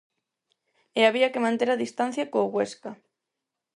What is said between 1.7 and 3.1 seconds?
a distancia co Huesca.